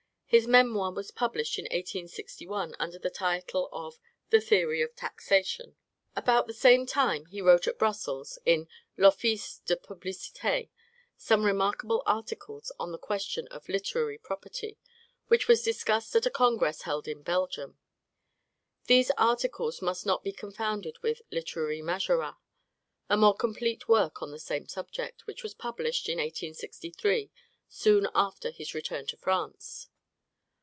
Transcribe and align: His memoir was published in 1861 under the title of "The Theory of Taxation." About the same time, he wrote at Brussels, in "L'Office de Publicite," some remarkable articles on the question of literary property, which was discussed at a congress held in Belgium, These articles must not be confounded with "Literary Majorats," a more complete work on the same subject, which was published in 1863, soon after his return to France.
His 0.31 0.47
memoir 0.47 0.93
was 0.93 1.11
published 1.11 1.59
in 1.59 1.65
1861 1.65 2.73
under 2.79 2.97
the 2.97 3.09
title 3.09 3.67
of 3.73 3.99
"The 4.29 4.39
Theory 4.39 4.81
of 4.81 4.95
Taxation." 4.95 5.75
About 6.15 6.47
the 6.47 6.53
same 6.53 6.85
time, 6.85 7.25
he 7.25 7.41
wrote 7.41 7.67
at 7.67 7.77
Brussels, 7.77 8.39
in 8.45 8.69
"L'Office 8.95 9.59
de 9.65 9.75
Publicite," 9.75 10.69
some 11.17 11.43
remarkable 11.43 12.01
articles 12.05 12.71
on 12.79 12.93
the 12.93 12.97
question 12.97 13.45
of 13.49 13.67
literary 13.67 14.17
property, 14.17 14.79
which 15.27 15.49
was 15.49 15.63
discussed 15.63 16.15
at 16.15 16.25
a 16.25 16.29
congress 16.29 16.83
held 16.83 17.09
in 17.09 17.23
Belgium, 17.23 17.77
These 18.87 19.11
articles 19.17 19.81
must 19.81 20.05
not 20.05 20.23
be 20.23 20.31
confounded 20.31 20.97
with 21.03 21.21
"Literary 21.29 21.81
Majorats," 21.81 22.37
a 23.09 23.17
more 23.17 23.35
complete 23.35 23.89
work 23.89 24.21
on 24.21 24.31
the 24.31 24.39
same 24.39 24.65
subject, 24.65 25.27
which 25.27 25.43
was 25.43 25.53
published 25.53 26.07
in 26.07 26.19
1863, 26.19 27.29
soon 27.67 28.07
after 28.15 28.49
his 28.51 28.73
return 28.73 29.05
to 29.07 29.17
France. 29.17 29.89